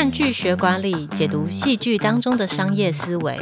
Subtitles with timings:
[0.00, 3.38] 看剧学管理，解读戏剧当中的商业思维。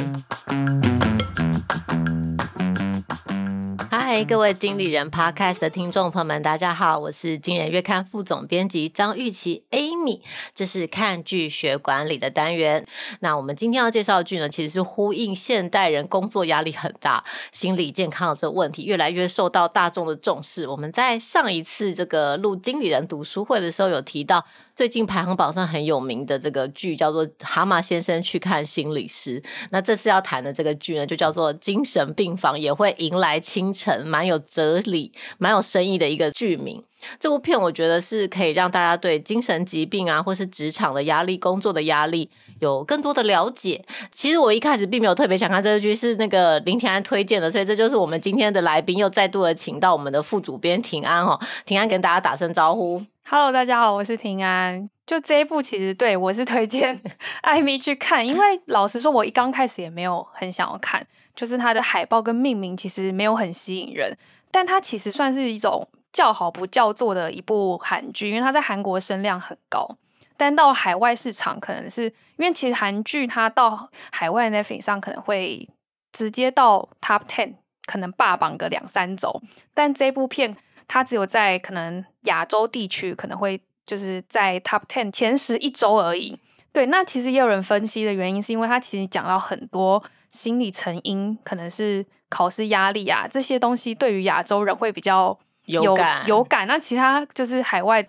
[3.89, 10.19] 嗨，各位经理人 Podcast 的听众朋友们，大家好，我是经理人月刊副总编辑张玉琪 Amy，
[10.53, 12.85] 这是看剧学管理的单元。
[13.21, 17.23] 那我们今天要介绍的剧呢，其实是呼应现代人工作压力很大、
[17.53, 20.67] 心理健康的这个问题越来越受到大众的重视。
[20.67, 24.45] 我们在上一次这个录经理人读书会的时候有提到，
[24.79, 29.41] 最近排行榜上很有名的这个剧叫做《蛤蟆先生去看心理师》。
[29.71, 34.03] 那这次要谈的这个剧呢，就叫做《精神病房也会迎来清晨》。
[34.05, 36.81] 蛮有哲理、蛮有深意的一个剧名。
[37.19, 43.83] 这部片我觉得是可以让大家对精神疾病啊，或是职场的压力、工作的压力有更多的了解。
[44.11, 51.39] 其实我一开始并没有特别想看这个剧，是那个林庭安推荐的，所以这就是我们今天的来宾，又再度的请到我们的副主编庭安哦。
[51.65, 54.89] 庭安跟大家打声招呼，Hello，大家好，我是庭安。
[55.07, 57.01] 就这一部，其实对我是推荐
[57.41, 61.05] 艾米去看，因为老实说，我一刚开始也没有很想要看。
[61.35, 64.17] 就是它的海报跟命名其实没有很吸引人，
[64.51, 69.97] 但它其实算是一种叫好不叫座的一部韩剧，因为它在韩国声量很高，
[70.37, 72.03] 但到海外市场可能是
[72.37, 75.69] 因为其实韩剧它到海外 Netflix 上可能会
[76.11, 79.41] 直接到 Top Ten，可能霸榜个两三周，
[79.73, 80.55] 但这部片
[80.87, 86.39] 它只有在可能亚洲地区可能会就是在 Top Ten 前十一周而已。
[86.71, 90.03] 对，那其实也有人分析的原因是因为它其实讲到很多。
[90.31, 95.35] 心理成因可能是考试压力啊，这些东西对于亚洲人会比较
[95.69, 96.67] 有有感有感。
[96.67, 98.05] 那其他就是海外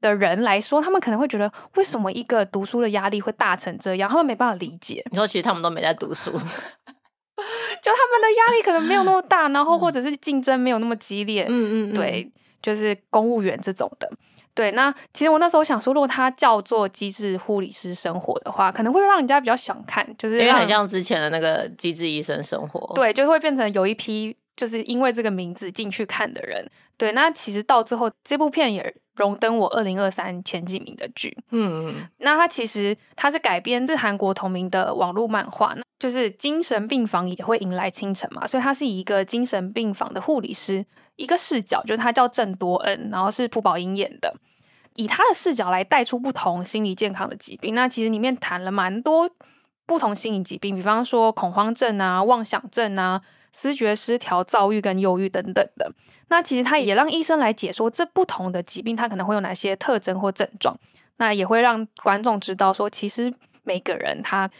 [0.00, 4.08] 的人来说，他们可能会觉得，为什么一个读书的压力会大成这样？
[4.08, 5.04] 他们没办法理解。
[5.10, 11.46] 你说，其实他们都没在读书， 就他们的压力可能没有那么大，然后或者是竞争没有那么激烈。
[11.48, 11.48] 嗯
[11.90, 12.30] 嗯，嗯，对，
[12.62, 14.10] 就是公务员这种的。
[14.54, 22.80] 对，那其实我那时候想说，如果它叫做《机智护理师生活》的话，可能会让人家比较想看，就是因为很像之前的那个《机智医生生活》。
[22.94, 26.68] 对，就会变成有一批就是因为这个名字进去看的人。
[26.98, 31.34] 对，那其实到最后，这部片也荣登我二零二三前几名的剧。
[31.50, 32.08] 嗯嗯。
[32.18, 44.34] 那它其实它是改编自韩国同名的网络漫画，就是精神病房也会迎来清晨嘛，所以它是以一个精神病房的护理师一个视角，就是他叫郑多恩，然后是朴宝英演的。
[44.96, 49.30] 以他的视角来带出不同心理健康的疾病，那其实里面谈了蛮多
[49.86, 55.92] 不同心理疾病，比方说恐慌症啊、妄想症啊、思觉失调、躁郁跟忧郁等等的。
[56.28, 60.76] 那其实他也让医生来解说这不同的疾病，它可能会有哪些特征或症状，
[61.16, 63.32] 那也会让观众知道说，其实
[63.64, 64.50] 每个人他。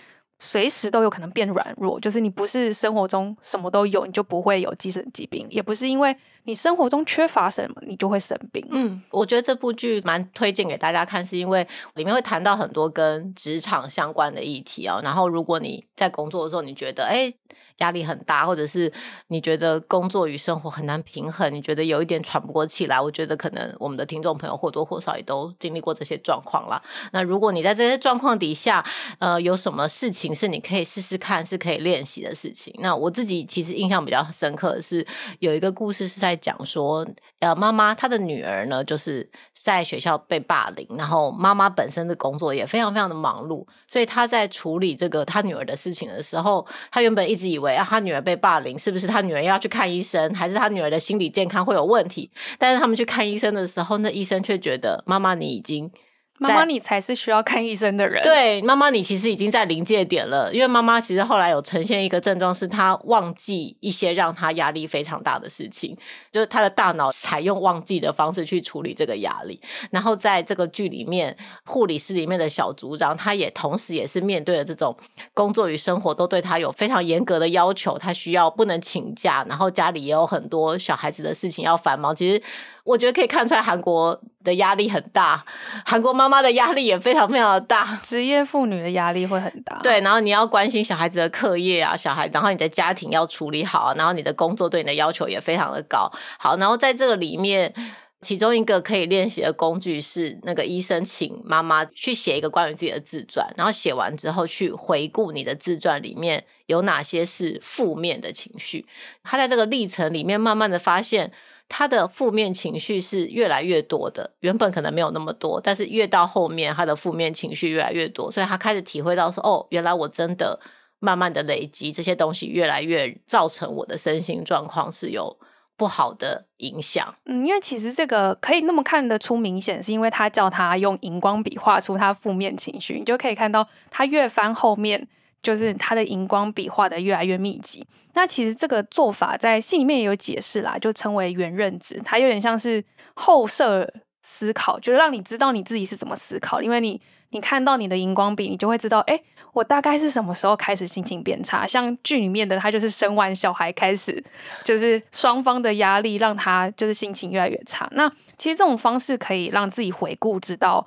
[0.40, 8.64] 随时都有可能变软弱，就是你不是生活中什么都有，你就不会有精神疾病，也不是因为你生活中缺乏什么，你就会生病。
[8.70, 11.66] 嗯，我觉得这部剧蛮推荐给大家看，是因为
[11.96, 15.00] 里面会谈到很多跟职场相关的议题啊。
[15.02, 17.34] 然后，如果你在工作的时候，你觉得哎。
[17.78, 18.92] 压力很大，或者是
[19.28, 26.82] 你觉得工作与生活很难平衡，你觉得有一点喘不过气来，我觉得可能我们的听众朋友或多或少也都经历过这些状况啦。
[27.12, 28.84] 那如果你在这些状况底下，
[29.20, 32.74] 呃，有什么事情是你可以试试看，是可以练习的事情？
[32.80, 35.06] 那我自己其实印象比较深刻的是
[35.38, 37.06] 有一个故事是在讲说，
[37.38, 47.67] 呃，妈妈她的女儿呢，就是在学校被霸凌，然后妈妈本身的工作也非常非常的忙碌，所以她在处理这个她女儿的事情的时候，她原本一直以为。
[47.74, 52.30] 啊，他女儿被霸凌，是不是他女儿要去看医生，还是他女儿的心理健康会有问题？
[52.58, 55.90] 但是他们去看医生的时候，那医生却觉得妈妈你已经。
[56.38, 58.22] 妈妈，你才是需要看医生的人。
[58.22, 65.96] 对，妈妈，你其实已经在临界点了，因为妈妈其实后来有呈现一个症状，是她忘记一些让她压力非常大的事情，
[66.30, 69.60] 就是她的大脑采用忘记的方式去处理这个压力。
[69.90, 74.96] 然后在这个剧里面，护理师里面的小组长，他也同时也是面对了这种
[75.34, 82.14] 工作与生活都对他有非常严格的要求，他需要不能请假，然后家里也有很多小孩子的事情要繁忙。
[82.14, 82.42] 其实。
[82.88, 85.44] 我觉得可以看出来，韩国的压力很大，
[85.84, 89.78] 韩国妈妈的压力也非常非常的大，职业妇女的压力会很大。
[89.82, 96.10] 对，然后你要关心小孩子的课业啊，小孩，然后你的家庭要处理好，然后你的工作对你的要求也非常的高。
[96.38, 97.74] 好，然后在这个里面，
[98.22, 108.86] 其中一个可以练习的工具是那个医生请妈妈去写一个关于自己的自传，然后写完之后去回顾你的自传里面有哪些是负面的情绪。
[109.22, 111.30] 他在这个历程里面慢慢的发现。
[111.68, 120.58] 他的负面情绪是越来越多的，原本可能没有那么多，但是越到后面，他的负面情绪越来越多，所以他开始体会到说：“哦，原来我真的
[120.98, 125.36] 慢慢的累积这些东西，越来越造成我的身心状况是有
[125.76, 127.14] 不好的影响。
[127.26, 135.06] 嗯，因为其实这个可以那么看得出明显，是因为他叫他用荧光笔画出他负面情绪，你就可以看到他越翻后面，
[135.42, 137.86] 就是他的荧光笔画得越来越密集。
[138.14, 143.92] 那其实这个做法在戏里面也有解释啦，就称为原认知，它有点像是后设
[144.22, 147.00] 思考，就是让你知道你自己是怎么思考，因为你。
[147.30, 149.20] 你看到你的荧光笔，你就会知道，哎，
[149.52, 151.66] 我大概是什么时候开始心情变差？
[151.66, 154.24] 像剧里面的他，就是生完小孩开始，
[154.64, 157.86] 就是双方的压力让他就是心情越来越差。
[157.92, 160.86] 那其实这种方式可以让自己回顾，知道，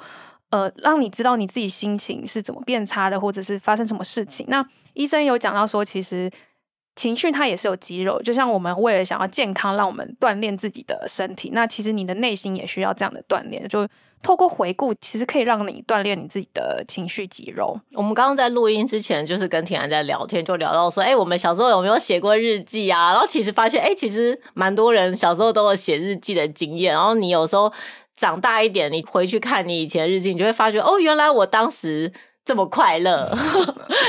[0.51, 4.45] 呃，让你知道你自己心情是怎么变差的，或者是发生什么事情。
[4.47, 6.31] 那医生有讲到说，其实。
[6.93, 11.49] 情绪它也是有肌肉，就像我们为了想要健康，让我们锻炼自己的身体。
[11.53, 13.87] 那其实你的内心也需要这样的锻炼，就
[14.21, 17.79] 透过回顾，其实可以让你锻炼你自己的情绪肌肉。
[17.93, 23.13] 我们刚刚在录音之前，就是跟庭安在聊天，就聊到说，哎、我们小时候有没有写过日记啊？
[23.13, 26.93] 然后其实发现，哎、其实蛮多人小时候都有写日记的经验。
[26.93, 27.71] 然后你有时候
[28.21, 32.13] 长大一点，你回去看你以前的日记，你就会发觉，哦，原来我当时。
[32.43, 33.31] 这么快乐，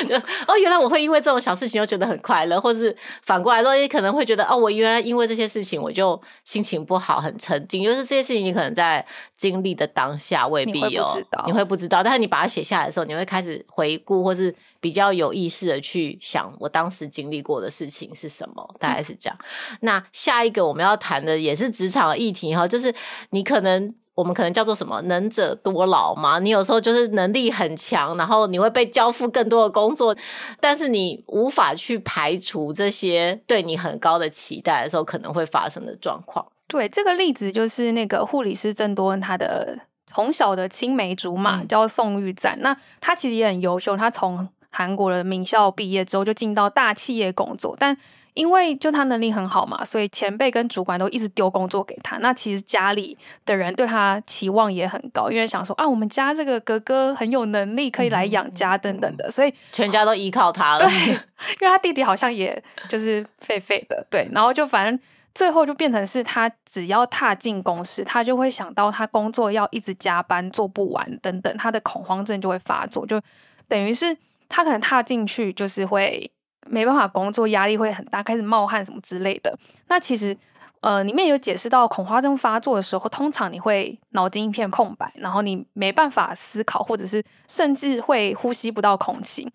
[0.08, 0.16] 就
[0.48, 7.84] 哦，原来我会因为这种小事情就觉得很快乐，或是反过来说，也可能会觉得哦，我原来因为这些事情我就心情不好，很沉静。
[7.84, 9.04] 就是这些事情你可能在
[9.36, 19.38] 经历的当下未必有，你会不知道，你会不知道，但是你把它写下来的时候，你会开始回顾，或是比较有意识的去想我当时经历过的事情是什么，大概是这样。
[19.72, 22.94] 嗯、那下一个我们要谈的也是职场的议题哈，就是
[23.28, 23.94] 你可能。
[24.14, 26.38] 我们可能叫做什么“能者多劳”嘛？
[26.38, 30.14] 你有时候就是能力很强，然后你会被交付更多的工作，
[30.60, 36.46] 但是你无法去排除这些对你很高的期待的时候可能会发生的状况。
[36.68, 47.96] 对，这个例子就是那个护理师郑多恩，他的从小的青梅竹马叫宋玉赞，那他其实也很优秀，他从韩国的名校毕业之后就进到大企业工作，但
[48.34, 52.16] 因为就他能力很好嘛，所以前辈跟主管都一直丢工作给他。
[52.18, 60.86] 那其实家里的人对他期望也很高，因为想说啊，我们家这个哥哥很有能力，可以来养家等等的，所以全家都依靠他了。
[60.86, 64.26] 对，因为他弟弟好像也就是废废的，对。
[64.32, 64.98] 然后就反正
[65.34, 73.20] 最后就变成是他只要踏进公司，他就会想到他工作要一直加班做不完等等，他的恐慌症就会发作，就
[73.68, 74.16] 等于是
[74.48, 76.30] 他可能踏进去就是会。
[76.66, 79.58] 没办法工作，压力会很大，开始冒汗什么之类的。
[79.88, 80.36] 那其实，
[80.80, 89.48] 呃，里面有解释到恐慌症发作的时候，通常你会脑筋一片空白，然后你没办法思考，或者是甚至会呼吸不到空气。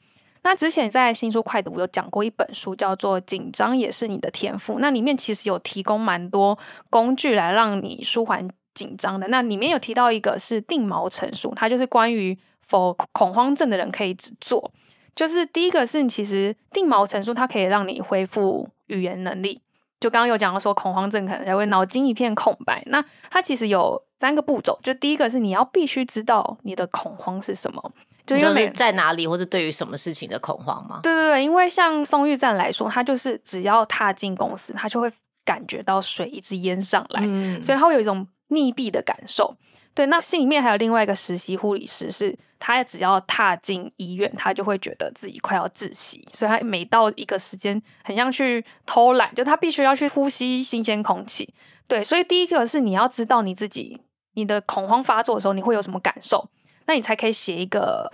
[0.43, 4.75] 那之前在新书快读有讲过一本书，叫做《紧张也是你的天赋》。
[4.79, 6.57] 那里面其实有提供蛮多
[6.89, 9.27] 工具来让你舒缓紧张的。
[9.27, 14.71] 那里面有提到一个是定锚陈述，它就是关于否恐慌症的人可以只做。
[15.17, 19.59] 就是第一个是，你其实定锚陈述，它可以让你恢复语言能力。
[19.99, 22.83] 就刚刚有讲到说，恐慌症可能才会脑筋一片空白。
[22.85, 27.91] 那它其实有三个步骤，就第一个是你要必须知道你的恐慌是什么，
[28.27, 30.99] 就因为在哪里或者对于什么事情的恐慌吗？
[31.01, 35.11] 对对对，因为像宋玉站来说，他就是只要踏进公司，他就会
[35.43, 39.55] 感觉到水一直淹上来，嗯，所以他会有一种溺毙的感受。
[39.97, 51.51] 对，那信里面还有另外一个实习护理师，是他只要踏进医院，他就会觉得自己快要窒息，所以他每到一个时间，很像去偷懒，就他必须要去呼吸新鲜空气。
[51.87, 53.99] 对，所以第一个是你要知道你自己，
[54.35, 56.47] 你的恐慌发作的时候，你会有什么感受，
[56.85, 58.11] 那你才可以写一个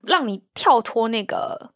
[0.00, 1.70] 让你跳脱那个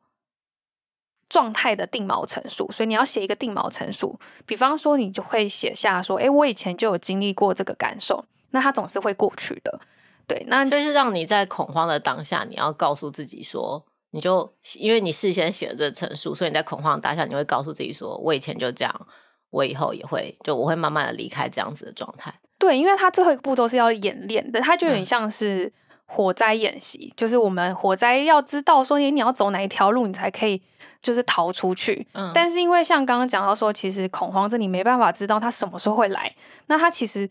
[1.28, 2.68] 状态的定锚陈述。
[2.73, 8.25] 所以你要写一个定锚陈述，比方说你就会写下说，诶，我以前就有经历过这个感受。
[8.50, 9.80] 那它总是会过去的，
[10.26, 10.44] 对。
[10.48, 19.06] 那就是让你在恐慌的当下，你要告诉自己说，你就因为你事先写了这个陈述，所以你在恐慌的当下，你会告诉自己说，我以前就这样，
[19.50, 22.32] 我以后也会，就我会慢慢的离开这样子的状态。
[22.58, 25.70] 对，因为他最后一个步骤是要演练的，他就有点像是
[26.06, 30.62] 火灾演习，嗯、就是我们火灾要知道说，你你要走哪一条路，你才可以
[31.02, 32.06] 就是逃出去。
[32.12, 32.30] 嗯。
[32.32, 36.34] 但是因为像刚刚讲到说，其实恐慌症你没办法知道它什么时候会来，
[36.66, 37.28] 那它其实。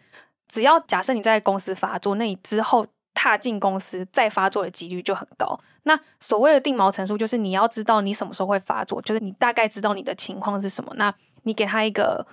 [0.47, 5.59] 只要假设你在公司发作，那你之后踏进公司再发作的几率就很高。
[5.83, 10.93] 那所谓的定锚陈述，就是你要知道你什么时候会发作，就是你大概知道你的情况是什么。
[10.95, 12.25] 那你给他一个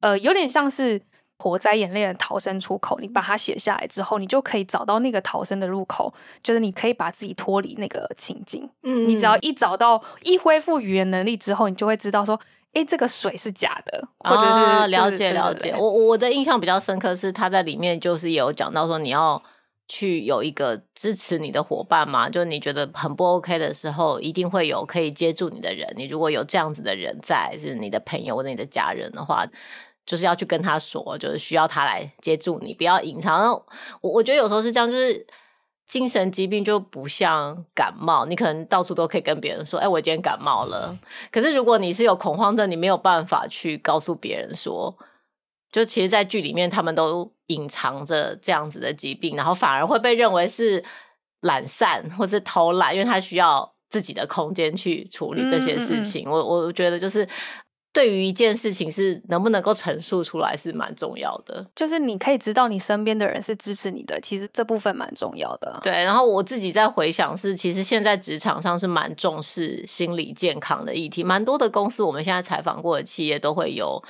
[0.00, 1.00] 呃，有点像是
[1.38, 8.68] 火灾演练的逃生出口，你把它写下来之后，你就可以找到那个逃生的入口，就是你可以把自己脱离那个情境。
[8.82, 12.38] 嗯，你只要一找到一恢复语言能力之后，你就会知道说。
[12.74, 15.74] 哎，这个水是假的，或者是、啊、了解了解。
[15.76, 19.42] 我我的印象比较深刻是他在里面就是有讲到说，你要
[19.88, 25.92] 去有一个支持你的伙伴嘛，就你觉得很不 OK 的时候，一定会有可以接住你的人。
[25.96, 29.46] 你如果有这样子的人在，就是你的朋友或者你的家人的话，
[30.04, 33.50] 就是要去跟他说，就是需要他来接住你，不要隐藏。
[34.02, 35.26] 我我觉得有时候是这样，就是
[35.88, 40.96] 精神疾病就不像感冒，你可能到处都可以跟别人说，哎、欸，我今天感冒了。
[41.32, 44.94] 可是如果你是有恐慌症，你没有办法去告诉别人说，
[45.72, 50.84] 就其实，在剧里面他们都隐藏着这样子的疾病，然后反而会被认为是
[51.40, 56.24] 懒散或是偷懒，因为他需要自己的空间去处理这些事情。
[56.24, 56.32] 嗯嗯嗯。
[56.32, 57.26] 我我觉得就是。
[57.98, 65.80] 对于一件事情是能不能够陈述出来是蛮重要的，就是你可以知道你身边的人是支持你的，其实这部分蛮重要的。
[65.82, 74.00] 对，然后我自己在回想是，其实现在职场上是蛮重视心理健康的议题，蛮多的公司我们现在采访过的企业都会有。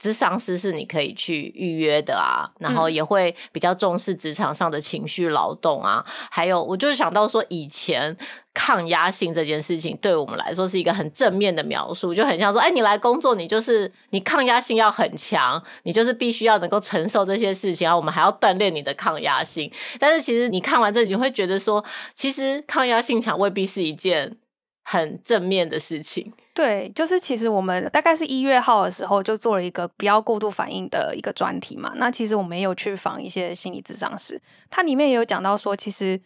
[0.00, 8.16] 咨商师是你可以去预约的啊，然后也会比较重视职场上的情绪劳动啊，嗯、还有我就是想到说，以前
[8.54, 19.72] 抗压性这件事情对我们来说是一个很正面的描述，就很像说，哎，你来工作，你就是你抗压性要很强，你就是必须要能够承受这些事情啊，我们还要锻炼你的抗压性。
[19.98, 24.36] 但是其实你看完这，你会觉得说，其实抗压性强未必是一件
[24.84, 26.32] 很正面的事情。
[26.58, 31.92] 对，就是其实我们大概是一月号的时候就做了一个不要过度反应的一个专题嘛。
[31.94, 36.20] 那其实我们也有去访一些心理咨商师，它里面也有讲到说，其实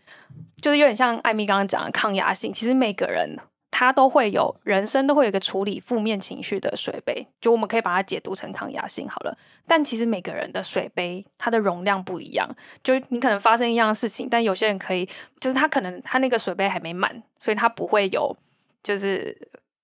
[0.63, 2.51] 就是有点像艾米刚刚讲的抗压性。
[2.51, 3.37] 其实每个人
[3.71, 9.37] 他都会有，人生都会有一个处理负面情绪的水杯，就我们可以把它解读成抗压性好了。
[9.67, 12.49] 但其实每个人的水杯它的容量不一样，
[12.83, 15.07] 就你可能发生一样事情，但有些人可以，
[15.39, 18.35] 就是他可能他那个水杯还没满，所以他不会有
[18.83, 19.37] 就是。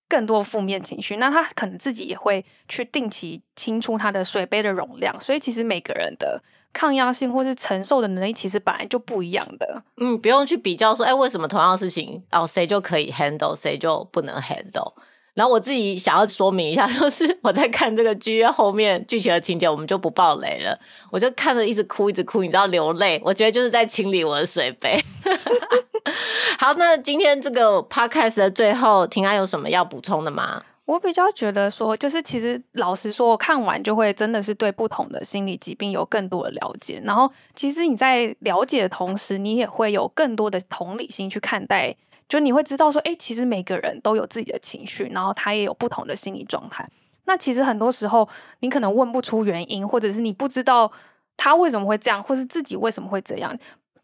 [0.08, 9.82] 更多负面情绪，那他可能自己也会去定期清出他的水杯的容量，所以其实每个人的抗压性或是承受的能力，其实本来就不一样的。
[9.98, 14.92] 嗯，不用去比较说，哎、欸，为什么同样的事情，哦，谁就可以 handle，谁就不能 handle。
[15.34, 20.76] 然后我自己想要说明一下， 就是我在看这个剧后面剧情的情节，我们就不爆雷了。
[21.10, 24.98] 我就看着一直哭，一直哭，你知道流泪，我觉得就是在清理我的水杯。
[26.58, 30.62] 好，那今天这个 podcast 的最后，庭安有什么要补充的吗？
[30.84, 36.98] 我比较觉得说，就是其实老实说，我看完就会真的是对不同的心理疾病有更多的了解。
[37.04, 41.94] 然后，其实你在了解的同时，你也会有更多的同理心去看待。
[42.26, 46.88] 就你会知道说，哎，其实每个人都有自己的情绪，然后他也有不同的心理状态。
[47.26, 48.26] 那其实很多时候，
[48.60, 50.90] 你可能问不出原因，或者是你不知道
[51.36, 53.54] 他为什么会这样，或是自己为什么会这样。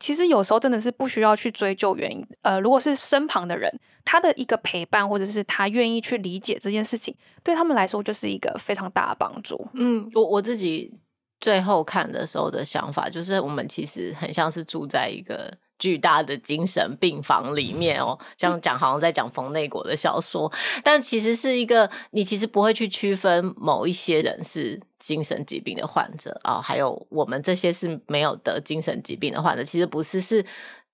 [0.00, 2.26] 其实有时候真的是不需要去追究原因。
[2.42, 3.70] 呃，如果是身旁的人，
[4.04, 9.66] 他的一个陪伴，或者是他愿意去理解这件事情，对他们来说就是一个非常大的帮助。
[9.74, 10.92] 嗯，我我自己
[11.40, 15.52] 最后看的时候的想法，就是我们其实很像是住在一个。
[15.84, 20.50] 巨大的精神病房里面哦， 这样讲好像在讲冯内果的小说，
[20.82, 30.46] 但其实是一个你其实不会去区分某一些人是精神疾病的患者啊，还有我们这些是没有得精神疾病的患者，其实不是，是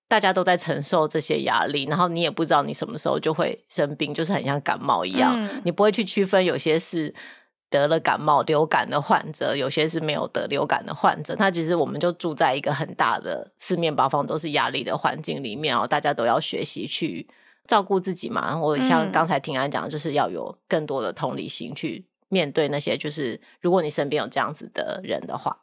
[0.09, 7.15] 大家都在承受这些压力，然后你也不知道你什么时候就会生病，就是很像感冒一样，嗯、你不会去区分有些是。
[7.71, 11.35] 得了感冒、流感的患者，有些是没有得流感的患者。
[11.39, 17.27] 那其实我们就住在一个很大的四面八方都是压力的环境里面哦，大家都要学习去
[17.65, 18.55] 照顾自己嘛。
[18.61, 25.57] 我像刚才听安讲，就是要有更多的同理心去面对那些，就是如果你身边有这样子的人的话。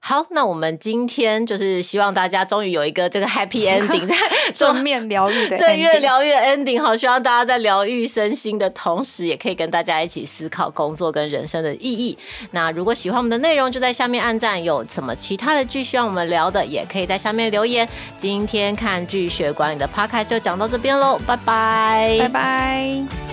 [0.00, 4.14] 好，那我们今天就是希望大家终于有一个这个 happy ending， 在
[4.54, 6.80] 正面疗愈的正面疗愈 ending。
[6.80, 12.16] 好，希望大家在疗愈身心的同时，也可以跟大家一起思考工作跟人生的意义。
[12.52, 14.62] 那如果喜欢我们的内容，就在下面按赞。
[14.62, 17.86] 有什么其他的剧需要我们聊的，也可以在下面留言。
[18.16, 23.27] 今天看剧学管理的 podcast 就讲到这边喽，拜拜，拜拜。